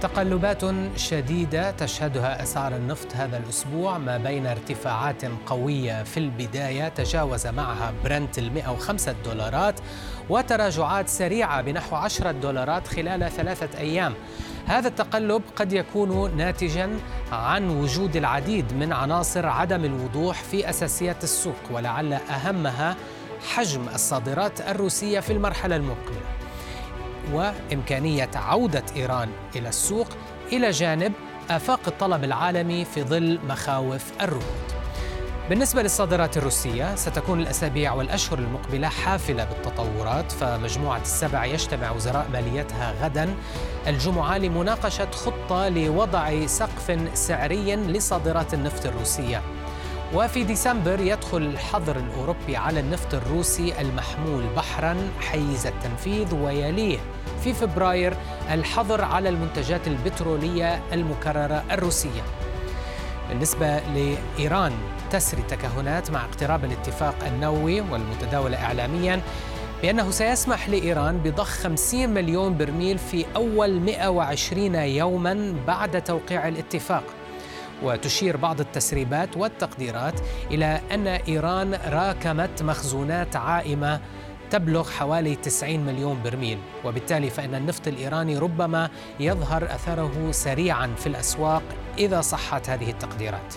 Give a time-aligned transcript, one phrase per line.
[0.00, 0.62] تقلبات
[0.96, 8.38] شديدة تشهدها أسعار النفط هذا الأسبوع ما بين ارتفاعات قوية في البداية تجاوز معها برنت
[8.38, 9.80] ال 105 دولارات
[10.28, 14.14] وتراجعات سريعة بنحو 10 دولارات خلال ثلاثة أيام.
[14.66, 16.90] هذا التقلب قد يكون ناتجا
[17.32, 22.96] عن وجود العديد من عناصر عدم الوضوح في أساسيات السوق ولعل أهمها
[23.54, 26.39] حجم الصادرات الروسية في المرحلة المقبلة.
[27.32, 30.08] وإمكانية عودة إيران إلى السوق
[30.52, 31.12] إلى جانب
[31.50, 34.70] آفاق الطلب العالمي في ظل مخاوف الركود.
[35.50, 43.34] بالنسبة للصادرات الروسية ستكون الأسابيع والأشهر المقبلة حافلة بالتطورات فمجموعة السبع يجتمع وزراء ماليتها غدا
[43.86, 49.42] الجمعة لمناقشة خطة لوضع سقف سعري لصادرات النفط الروسية
[50.14, 56.98] وفي ديسمبر يدخل الحظر الأوروبي على النفط الروسي المحمول بحرا حيز التنفيذ ويليه
[57.44, 58.14] في فبراير
[58.50, 62.22] الحظر على المنتجات البترولية المكررة الروسية.
[63.28, 64.72] بالنسبة لإيران
[65.10, 69.20] تسري تكهنات مع اقتراب الاتفاق النووي والمتداولة إعلاميا
[69.82, 77.04] بأنه سيسمح لإيران بضخ 50 مليون برميل في أول 120 يوما بعد توقيع الاتفاق.
[77.82, 80.20] وتشير بعض التسريبات والتقديرات
[80.50, 84.00] إلى أن إيران راكمت مخزونات عائمة
[84.50, 91.62] تبلغ حوالي 90 مليون برميل وبالتالي فإن النفط الإيراني ربما يظهر أثره سريعا في الأسواق
[91.98, 93.54] إذا صحت هذه التقديرات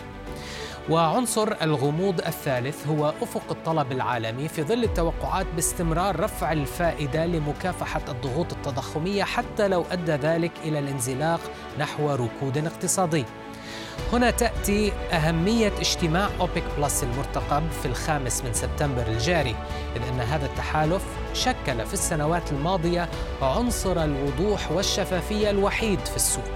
[0.90, 8.54] وعنصر الغموض الثالث هو أفق الطلب العالمي في ظل التوقعات باستمرار رفع الفائدة لمكافحة الضغوط
[8.54, 11.40] التضخمية حتى لو أدى ذلك إلى الانزلاق
[11.80, 13.26] نحو ركود اقتصادي.
[14.14, 19.56] هنا تأتي أهمية اجتماع أوبك بلس المرتقب في الخامس من سبتمبر الجاري
[19.96, 23.10] إذ أن هذا التحالف شكل في السنوات الماضية
[23.42, 26.54] عنصر الوضوح والشفافية الوحيد في السوق.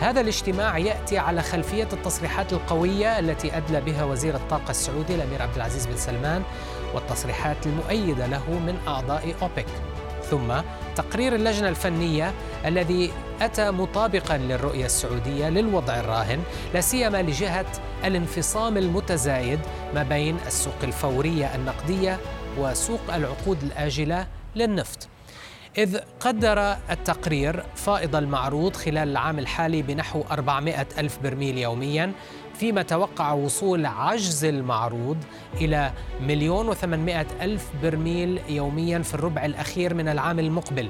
[0.00, 5.56] هذا الاجتماع يأتي على خلفية التصريحات القوية التي أدلى بها وزير الطاقة السعودي الأمير عبد
[5.56, 6.42] العزيز بن سلمان
[6.94, 9.66] والتصريحات المؤيدة له من أعضاء أوبك.
[10.30, 10.54] ثم
[10.96, 12.32] تقرير اللجنة الفنية
[12.66, 13.10] الذي
[13.40, 16.42] أتى مطابقا للرؤية السعودية للوضع الراهن
[16.74, 17.66] لا سيما لجهة
[18.04, 19.60] الانفصام المتزايد
[19.94, 22.18] ما بين السوق الفورية النقدية
[22.58, 24.26] وسوق العقود الآجلة
[24.56, 25.08] للنفط.
[25.78, 32.12] إذ قدر التقرير فائض المعروض خلال العام الحالي بنحو 400 ألف برميل يومياً
[32.58, 35.16] فيما توقع وصول عجز المعروض
[35.54, 40.88] إلى مليون وثمانمائة ألف برميل يوميا في الربع الأخير من العام المقبل.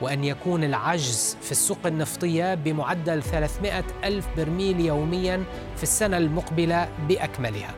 [0.00, 5.44] وأن يكون العجز في السوق النفطية بمعدل 300 ألف برميل يوميا
[5.76, 7.74] في السنة المقبلة بأكملها.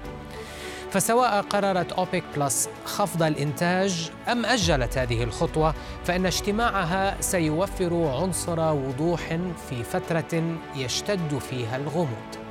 [0.91, 9.39] فسواء قررت أوبك بلس خفض الإنتاج أم أجلت هذه الخطوة فإن اجتماعها سيوفر عنصر وضوح
[9.71, 12.46] في فترة يشتد فيها الغموض.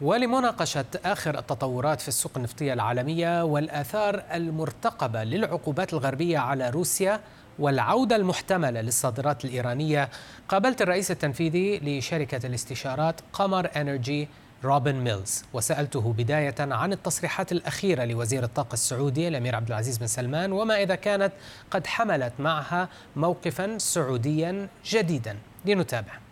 [0.00, 7.20] ولمناقشة آخر التطورات في السوق النفطية العالمية والآثار المرتقبة للعقوبات الغربية على روسيا
[7.58, 10.08] والعودة المحتملة للصادرات الإيرانية
[10.48, 14.28] قابلت الرئيس التنفيذي لشركة الاستشارات Qamar Energy
[14.64, 20.52] روبن ميلز وسألته بداية عن التصريحات الأخيرة لوزير الطاقة السعودي الأمير عبد العزيز بن سلمان
[20.52, 21.32] وما إذا كانت
[21.70, 25.36] قد حملت معها موقفا سعوديا جديدا.
[25.64, 26.27] لنتابع.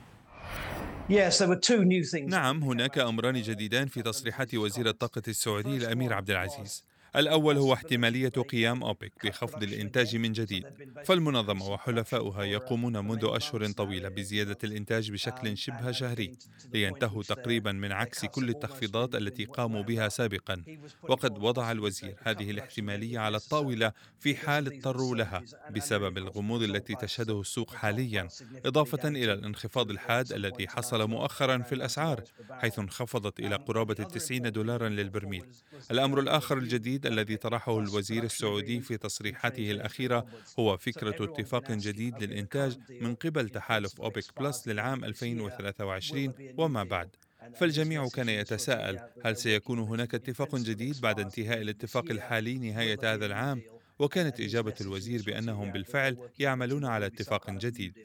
[2.28, 6.85] نعم هناك أمران جديدان في تصريحات وزير الطاقة السعودي الأمير عبد العزيز.
[7.16, 10.66] الأول هو احتمالية قيام أوبك بخفض الإنتاج من جديد
[11.04, 16.32] فالمنظمة وحلفاؤها يقومون منذ أشهر طويلة بزيادة الإنتاج بشكل شبه شهري
[16.72, 20.62] لينتهوا تقريبا من عكس كل التخفيضات التي قاموا بها سابقا.
[21.02, 27.40] وقد وضع الوزير هذه الاحتمالية على الطاولة في حال اضطروا لها بسبب الغموض التي تشهده
[27.40, 28.28] السوق حاليا
[28.66, 34.88] إضافة إلى الانخفاض الحاد الذي حصل مؤخرا في الأسعار حيث انخفضت إلى قرابة التسعين دولارا
[34.88, 35.44] للبرميل.
[35.90, 40.26] الأمر الآخر الجديد الذي طرحه الوزير السعودي في تصريحاته الأخيرة
[40.58, 47.16] هو فكرة اتفاق جديد للإنتاج من قبل تحالف أوبك بلس للعام 2023 وما بعد.
[47.54, 53.62] فالجميع كان يتساءل هل سيكون هناك اتفاق جديد بعد انتهاء الاتفاق الحالي نهاية هذا العام؟
[53.98, 57.98] وكانت إجابة الوزير بأنهم بالفعل يعملون على اتفاق جديد.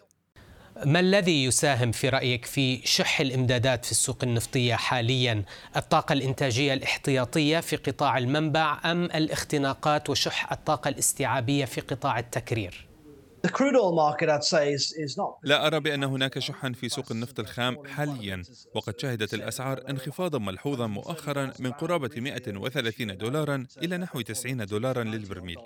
[0.86, 5.44] ما الذي يساهم في رأيك في شح الإمدادات في السوق النفطية حاليا؟
[5.76, 12.88] الطاقة الإنتاجية الاحتياطية في قطاع المنبع أم الاختناقات وشح الطاقة الاستيعابية في قطاع التكرير؟
[15.44, 18.44] لا أرى بأن هناك شحا في سوق النفط الخام حاليا
[18.76, 25.58] وقد شهدت الأسعار انخفاضا ملحوظا مؤخرا من قرابة 130 دولارا إلى نحو 90 دولارا للبرميل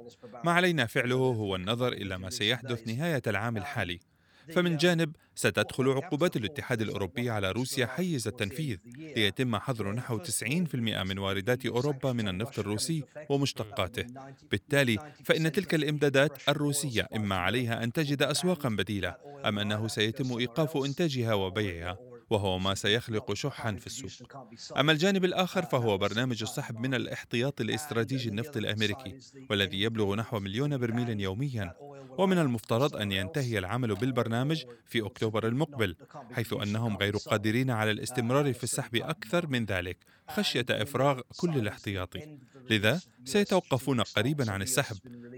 [0.43, 3.99] ما علينا فعله هو النظر إلى ما سيحدث نهاية العام الحالي
[4.53, 8.77] فمن جانب ستدخل عقوبات الاتحاد الأوروبي على روسيا حيز التنفيذ
[9.15, 14.05] ليتم حظر نحو 90% من واردات أوروبا من النفط الروسي ومشتقاته.
[14.51, 19.15] بالتالي فإن تلك الإمدادات الروسية إما عليها أن تجد أسواقا بديلة
[19.45, 21.97] أم أنه سيتم إيقاف إنتاجها وبيعها.
[22.29, 24.37] وهو ما سيخلق شحا في السوق.
[24.77, 29.17] أما الجانب الآخر فهو برنامج السحب من الاحتياط الاستراتيجي النفط الأمريكي
[29.49, 31.75] والذي يبلغ نحو مليون برميل يوميا.
[32.17, 35.95] ومن المفترض أن ينتهي العمل بالبرنامج في أكتوبر المقبل
[36.31, 39.97] حيث أنهم غير قادرين على الاستمرار في السحب أكثر من ذلك
[40.29, 42.37] خشية إفراغ كل الاحتياطي.
[42.69, 44.97] لذا سيتوقفون قريبا عن السحب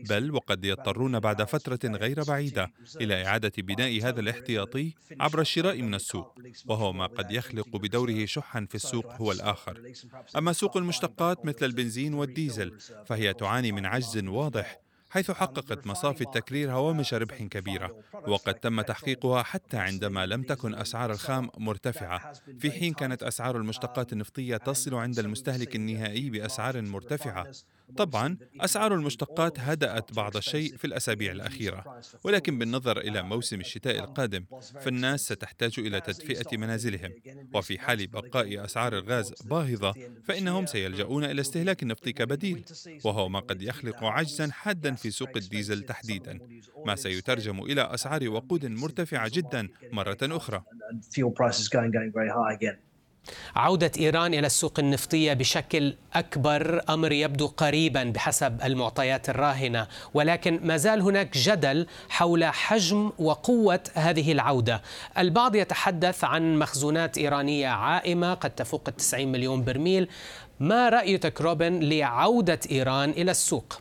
[0.09, 5.93] بل وقد يضطرون بعد فترة غير بعيدة إلى إعادة بناء هذا الاحتياطي عبر الشراء من
[5.93, 6.35] السوق
[6.65, 9.91] وهو ما قد يخلق بدوره شحا في السوق هو الآخر.
[10.37, 14.79] أما سوق المشتقات مثل البنزين والديزل فهي تعاني من عجز واضح
[15.09, 17.95] حيث حققت مصافي التكرير هوامش ربح كبيرة
[18.27, 22.33] وقد تم تحقيقها حتى عندما لم تكن أسعار الخام مرتفعة.
[22.59, 27.47] في حين كانت أسعار المشتقات النفطية تصل عند المستهلك النهائي بأسعار مرتفعة.
[27.95, 34.45] طبعا أسعار المشتقات هدأت بعض الشيء في الأسابيع الأخيرة ولكن بالنظر إلى موسم الشتاء القادم
[34.81, 37.11] فالناس ستحتاج إلى تدفئة منازلهم.
[37.53, 39.93] وفي حال بقاء أسعار الغاز باهظة
[40.23, 42.65] فإنهم سيلجؤون إلى استهلاك النفط كبديل
[43.03, 46.39] وهو ما قد يخلق عجزا حادا في سوق الديزل تحديدا
[46.85, 50.63] ما سيترجم إلى أسعار وقود مرتفعة جدا مرة أخرى.
[53.55, 60.77] عودة إيران إلى السوق النفطية بشكل أكبر أمر يبدو قريبا بحسب المعطيات الراهنة ولكن ما
[60.77, 64.81] زال هناك جدل حول حجم وقوة هذه العودة.
[65.17, 70.07] البعض يتحدث عن مخزونات إيرانية عائمة قد تفوق 90 مليون برميل.
[70.59, 73.79] ما رأيك روبن لعودة إيران إلى السوق؟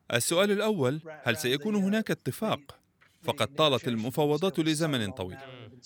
[0.14, 2.79] السؤال الأول هل سيكون هناك اتفاق؟
[3.22, 5.38] فقد طالت المفاوضات لزمن طويل.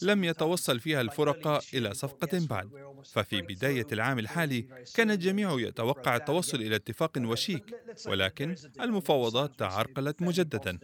[0.02, 2.70] لم يتوصل فيها الفرقاء إلى صفقة بعد.
[3.12, 7.64] ففي بداية العام الحالي كان الجميع يتوقع التوصل إلى اتفاق وشيك
[8.06, 10.78] ولكن المفاوضات تعرقلت مجددا.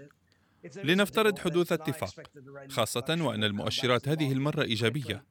[0.85, 2.31] لنفترض حدوث اتفاق
[2.69, 5.25] خاصة وأن المؤشرات هذه المرة إيجابية.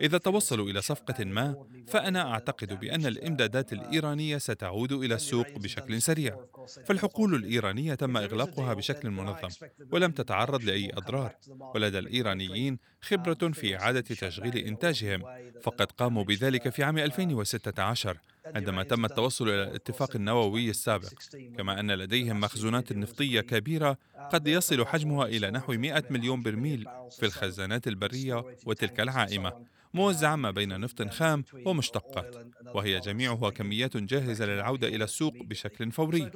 [0.00, 6.36] إذا توصلوا إلى صفقة ما فأنا أعتقد بأن الإمدادات الإيرانية ستعود إلى السوق بشكل سريع.
[6.84, 9.48] فالحقول الإيرانية تم إغلاقها بشكل منظم
[9.92, 11.34] ولم تتعرض لأي أضرار.
[11.74, 15.22] ولدى الإيرانيين خبرة في إعادة تشغيل إنتاجهم
[15.62, 21.12] فقد قاموا بذلك في عام 2016 عندما تم التوصل إلى الاتفاق النووي السابق
[21.56, 23.98] كما أن لديهم مخزونات نفطية كبيرة
[24.32, 26.86] قد يصل حجمها إلى نحو 100 مليون برميل
[27.18, 29.52] في الخزانات البرية وتلك العائمة
[29.94, 32.36] موزعة ما بين نفط خام ومشتقات
[32.74, 36.30] وهي جميعها كميات جاهزة للعودة إلى السوق بشكل فوري.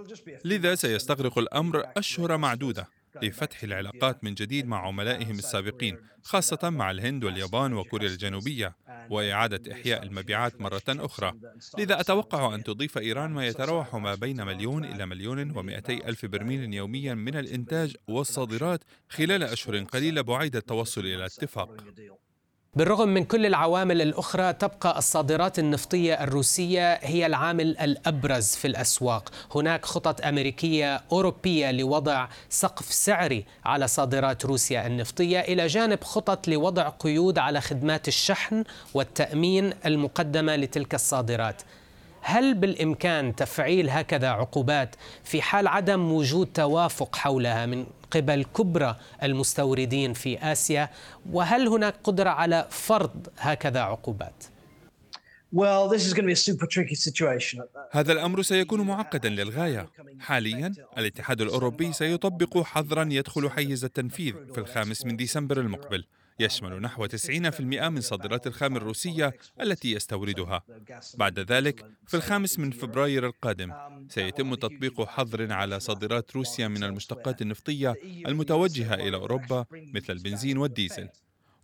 [0.44, 2.88] لذا سيستغرق الأمر أشهر معدودة.
[3.23, 8.76] لفتح العلاقات من جديد مع عملائهم السابقين خاصة مع الهند واليابان وكوريا الجنوبية
[9.11, 11.32] وإعادة إحياء المبيعات مرة أخرى.
[11.78, 16.75] لذا أتوقع أن تضيف إيران ما يتراوح ما بين مليون إلى مليون ومئتي ألف برميل
[16.75, 21.85] يوميا من الإنتاج والصادرات خلال أشهر قليلة بعيد التوصل إلى اتفاق.
[22.76, 29.33] بالرغم من كل العوامل الأخرى تبقى الصادرات النفطية الروسية هي العامل الأبرز في الأسواق.
[29.54, 36.88] هناك خطط أمريكية أوروبية لوضع سقف سعري على صادرات روسيا النفطية إلى جانب خطط لوضع
[36.88, 38.64] قيود على خدمات الشحن
[38.95, 41.62] والتأمين المقدمة لتلك الصادرات.
[42.28, 50.12] هل بالإمكان تفعيل هكذا عقوبات في حال عدم وجود توافق حولها من قبل كبرى المستوردين
[50.12, 50.88] في آسيا
[51.33, 54.45] وهل هناك قدرة على فرض هكذا عقوبات؟
[57.90, 59.88] هذا الأمر سيكون معقدا للغاية.
[60.21, 66.04] حاليا الاتحاد الأوروبي سيطبق حظرا يدخل حيز التنفيذ في الخامس من ديسمبر المقبل.
[66.40, 70.62] يشمل نحو 90% من صادرات الخام الروسية التي يستوردها.
[71.14, 73.73] بعد ذلك في الخامس من فبراير القادم
[74.09, 77.95] سيتم تطبيق حظر على صادرات روسيا من المشتقات النفطية
[78.26, 81.09] المتوجهة إلى أوروبا مثل البنزين والديزل.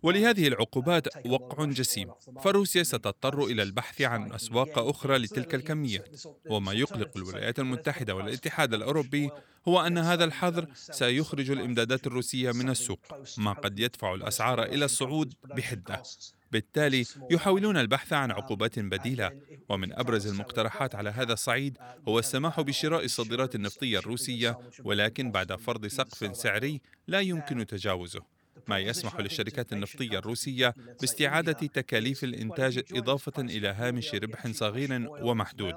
[0.03, 2.11] ولهذه العقوبات وقع جسيم
[2.43, 9.29] فروسيا ستضطر إلى البحث عن أسواق أخرى لتلك الكميات وما يقلق الولايات المتحدة والاتحاد الأوروبي
[9.67, 12.99] هو أن هذا الحظر سيخرج الإمدادات الروسية من السوق
[13.37, 16.03] ما قد يدفع الأسعار إلى الصعود بحدة
[16.51, 19.31] بالتالي يحاولون البحث عن عقوبات بديلة
[19.69, 25.87] ومن أبرز المقترحات على هذا الصعيد هو السماح بشراء الصادرات النفطية الروسية ولكن بعد فرض
[25.87, 28.32] سقف سعري لا يمكن تجاوزه
[28.67, 35.75] ما يسمح للشركات النفطية الروسية باستعادة تكاليف الإنتاج إضافة إلى هامش ربح صغير ومحدود.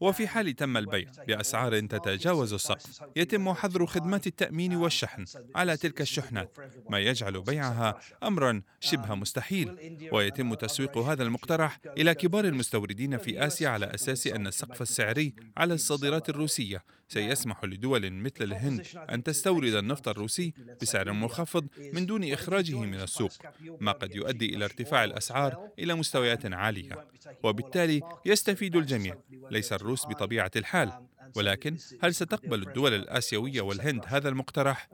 [0.00, 5.24] وفي حال تم البيع بأسعار تتجاوز السقف يتم حظر خدمات التأمين والشحن
[5.54, 6.58] على تلك الشحنات
[6.90, 9.98] ما يجعل بيعها أمرا شبه مستحيل.
[10.12, 15.74] ويتم تسويق هذا المقترح إلى كبار المستوردين في آسيا على أساس أن السقف السعري على
[15.74, 16.84] الصادرات الروسية.
[17.08, 23.32] سيسمح لدول مثل الهند أن تستورد النفط الروسي بسعر منخفض من دون إخراجه من السوق
[23.80, 27.06] ما قد يؤدي إلى ارتفاع الأسعار إلى مستويات عالية.
[27.42, 29.16] وبالتالي يستفيد الجميع.
[29.50, 30.92] ليس الروس بطبيعة الحال.
[31.36, 34.88] ولكن هل ستقبل الدول الآسيوية والهند هذا المقترح؟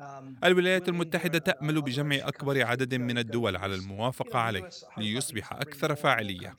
[0.45, 4.69] الولايات المتحدة تأمل بجمع أكبر عدد من الدول على الموافقة عليه
[4.99, 6.57] ليصبح أكثر فاعلية.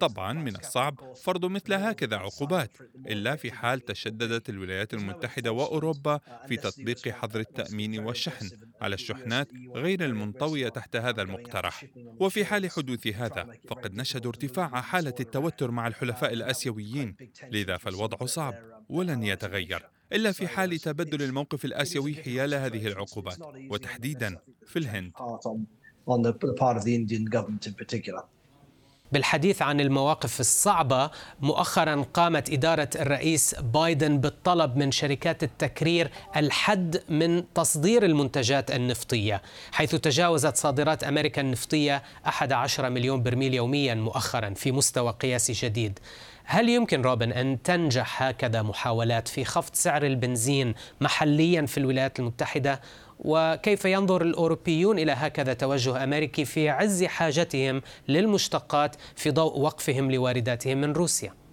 [0.00, 2.70] طبعا من الصعب فرض مثل هكذا عقوبات
[3.06, 8.50] إلا في حال تشددت الولايات المتحدة وأوروبا في تطبيق حظر التأمين والشحن
[8.80, 11.84] على الشحنات غير المنطوية تحت هذا المقترح.
[12.20, 17.16] وفي حال حدوث هذا فقد نشهد ارتفاع حالة التوتر مع الحلفاء الآسيويين.
[17.50, 18.54] لذا فالوضع صعب
[18.88, 23.38] ولن يتغير إلا في حال تبدل الموقف الآسيوي حيال هذه العقوبات
[23.70, 25.12] وتحديدا في الهند.
[29.14, 37.52] بالحديث عن المواقف الصعبة مؤخرا قامت إدارة الرئيس بايدن بالطلب من شركات التكرير الحد من
[37.54, 39.42] تصدير المنتجات النفطية
[39.72, 45.98] حيث تجاوزت صادرات أمريكا النفطية 11 مليون برميل يوميا مؤخرا في مستوى قياسي جديد
[46.44, 52.80] هل يمكن روبن أن تنجح هكذا محاولات في خفض سعر البنزين محليا في الولايات المتحدة؟
[53.18, 60.80] وكيف ينظر الأوروبيون إلى هكذا توجه أمريكي في عز حاجتهم للمشتقات في ضوء وقفهم لوارداتهم
[60.80, 61.43] من روسيا؟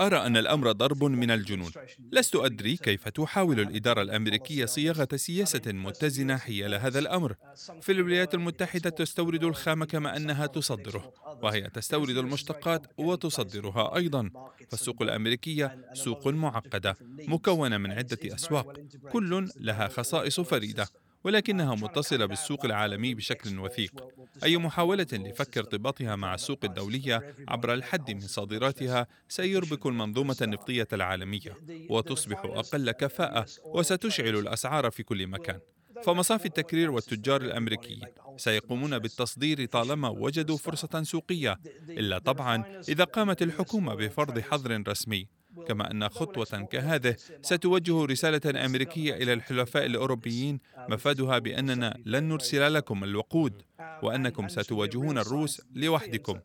[0.00, 1.70] أرى أن الأمر ضرب من الجنون.
[2.12, 7.34] لست أدري كيف تحاول الإدارة الأمريكية صياغة سياسة متزنة حيال هذا الأمر.
[7.80, 14.30] في الولايات المتحدة تستورد الخام كما أنها تصدره وهي تستورد المشتقات وتصدرها أيضا.
[14.68, 16.96] فالسوق الأمريكية سوق معقدة
[17.28, 18.80] مكونة من عدة أسواق
[19.12, 20.88] كل لها خصائص فريدة.
[21.24, 24.04] ولكنها متصلة بالسوق العالمي بشكل وثيق.
[24.44, 31.56] أي محاولة لفك ارتباطها مع السوق الدولية عبر الحد من صادراتها سيربك المنظومة النفطية العالمية
[31.90, 35.60] وتصبح أقل كفاءة وستشعل الأسعار في كل مكان.
[36.04, 38.00] فمصافي التكرير والتجار الامريكيين
[38.36, 41.60] سيقومون بالتصدير طالما وجدوا فرصة سوقية.
[41.88, 45.39] إلا طبعا إذا قامت الحكومة بفرض حظر رسمي.
[45.68, 53.04] كما أن خطوة كهذه ستوجه رسالة أمريكية إلى الحلفاء الأوروبيين مفادها بأننا لن نرسل لكم
[53.04, 53.62] الوقود
[54.02, 56.38] وأنكم ستواجهون الروس لوحدكم.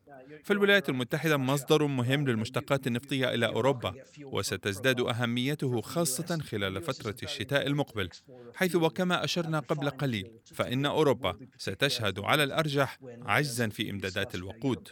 [0.44, 8.08] فالولايات المتحدة مصدر مهم للمشتقات النفطية إلى أوروبا وستزداد أهميته خاصة خلال فترة الشتاء المقبل
[8.54, 14.88] حيث وكما أشرنا قبل قليل فإن أوروبا ستشهد على الأرجح عجزا في إمدادات الوقود.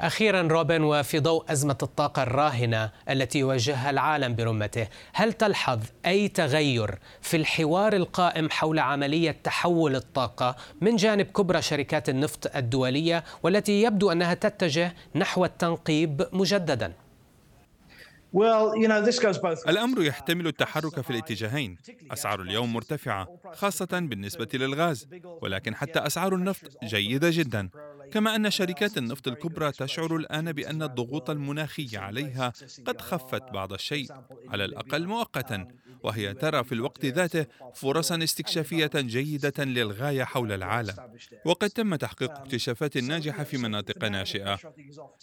[0.00, 6.98] أخيرا روبن وفي ضوء أزمة الطاقة الراهنة التي يواجهها العالم برمته هل تلحظ أي تغير
[7.20, 14.12] في الحوار القائم حول عملية تحول الطاقة من جانب كبرى شركات النفط الدولية والتي يبدو
[14.12, 16.92] أنها تتجه نحو التنقيب مجددا؟
[19.68, 21.76] الأمر يحتمل التحرك في الاتجاهين.
[22.10, 25.08] أسعار اليوم مرتفعة خاصة بالنسبة للغاز.
[25.42, 27.68] ولكن حتى أسعار النفط جيدة جدا.
[28.12, 32.52] كما أن شركات النفط الكبرى تشعر الآن بأن الضغوط المناخية عليها
[32.86, 34.08] قد خفت بعض الشيء
[34.48, 35.68] على الأقل مؤقتا.
[36.04, 40.94] وهي ترى في الوقت ذاته فرصا استكشافية جيدة للغاية حول العالم.
[41.44, 44.58] وقد تم تحقيق اكتشافات ناجحة في مناطق ناشئة.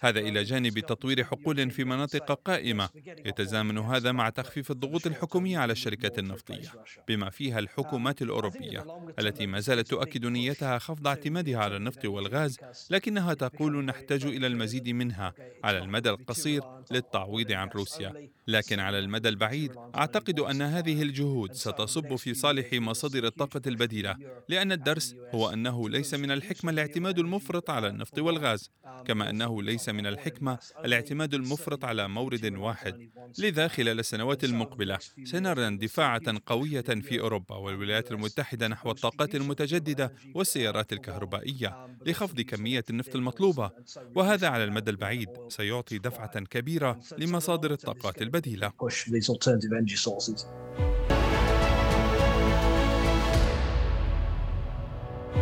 [0.02, 2.90] هذا إلى جانب تطوير حقول في مناطق قائمة.
[3.26, 6.72] يتزامن هذا مع تخفيف الضغوط الحكومية على الشركات النفطية
[7.08, 8.86] بما فيها الحكومات الأوروبية
[9.20, 12.58] التي ما زالت تؤكد نيتها خفض اعتمادها على النفط والغاز
[12.90, 15.34] لكنها تقول نحتاج إلى المزيد منها
[15.64, 16.62] على المدى القصير
[16.92, 18.30] للتعويض عن روسيا.
[18.48, 24.16] لكن على المدى البعيد أعتقد أن هذه الجهود ستصب في صالح مصادر الطاقة البديلة
[24.50, 28.70] لأن الدرس هو أنه ليس من الحكمة الاعتماد المفرط على النفط والغاز
[29.06, 33.10] كما أنه ليس من الحكمة الاعتماد المفرط على مورد واحد.
[33.40, 40.94] لذا خلال السنوات المقبلة سنرى اندفاعة قوية في أوروبا والولايات المتحدة نحو الطاقات المتجددة والسيارات
[40.94, 43.72] الكهربائية لخفض كمية النفط المطلوبة
[44.16, 48.72] وهذا على المدى البعيد سيعطي دفعة كبيرة لمصادر الطاقات البديلة.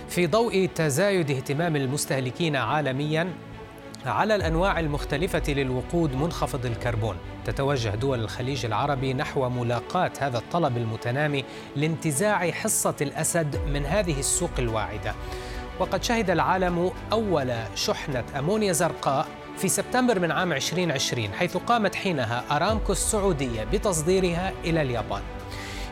[0.10, 3.34] في ضوء تزايد اهتمام المستهلكين عالميا
[4.06, 7.16] على الأنواع المختلفة للوقود منخفض الكربون.
[7.46, 11.46] تتوجه دول الخليج العربي نحو ملاقاه هذا الطلب المتنامي
[11.76, 15.16] لانتزاع حصة الأسد من هذه السوق الواعدة.
[15.80, 19.28] وقد شهد العالم أول شحنة أمونيا زرقاء
[19.60, 25.22] في سبتمبر من عام 2020 حيث قامت حينها أرامكو السعودية بتصديرها إلى اليابان.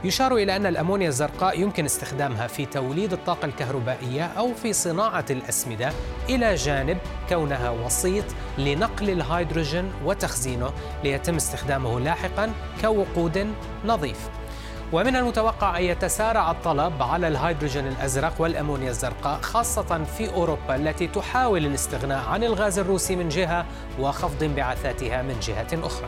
[0.03, 5.91] يشار إلى أن الأمونيا الزرقاء يمكن استخدامها في توليد الطاقة الكهربائية أو في صناعة الأسمدة
[6.29, 6.97] إلى جانب
[7.29, 8.25] كونها وسيط
[8.57, 13.53] لنقل الهيدروجين وتخزينه ليتم استخدامه لاحقا كوقود
[13.86, 14.29] نظيف.
[14.94, 21.65] ومن المتوقع أن يتسارع الطلب على الهيدروجين الأزرق والأمونيا الزرقاء خاصة في أوروبا التي تحاول
[21.65, 23.65] الاستغناء عن الغاز الروسي من جهة
[24.00, 26.08] وخفض انبعاثاتها من جهة أخرى.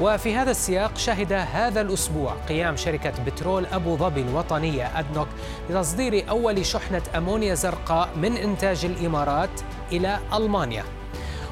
[0.00, 5.28] وفي هذا السياق شهد هذا الأسبوع قيام شركة بترول أبو ظبي الوطنية أدنوك
[5.70, 9.60] بتصدير أول شحنة أمونيا زرقاء من إنتاج الإمارات
[9.92, 10.84] إلى ألمانيا.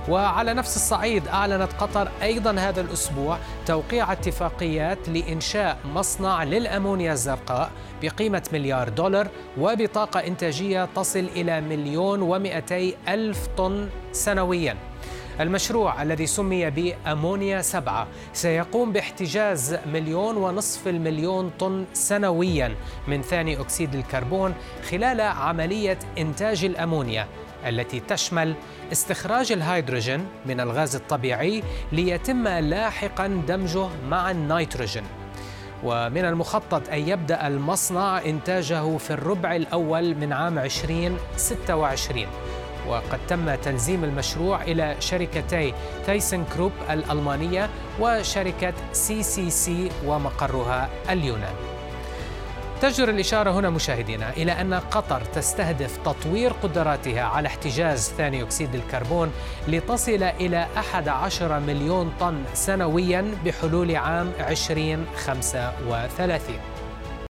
[0.09, 7.71] وعلى نفس الصعيد أعلنت قطر أيضا هذا الأسبوع توقيع اتفاقيات لإنشاء مصنع للأمونيا الزرقاء
[8.03, 14.77] بقيمة مليار دولار وبطاقة إنتاجية تصل إلى مليون ومئتي ألف طن سنوياً.
[15.41, 22.75] المشروع الذي سمي بأمونيا سبعة سيقوم باحتجاز مليون ونصف المليون طن سنويا
[23.09, 24.55] من ثاني أكسيد الكربون
[24.91, 27.27] خلال عملية إنتاج الأمونيا.
[27.67, 28.55] التي تشمل
[28.93, 31.62] استخراج الهيدروجين من الغاز الطبيعي
[31.93, 35.05] ليتم لاحقا دمجه مع النيتروجين.
[35.85, 42.26] ومن المخطط أن يبدأ المصنع إنتاجه في الربع الأول من عام 2026
[42.89, 45.75] وقد تم تلزيم المشروع إلى شركتي
[46.06, 51.54] تايسن كروب الألمانية وشركة CCC ومقرها اليونان.
[52.82, 59.32] تجدر الإشارة هنا مشاهدينا إلى أن قطر تستهدف تطوير قدراتها على احتجاز ثاني أكسيد الكربون
[59.69, 66.54] لتصل إلى 11 مليون طن سنويا بحلول عام 2035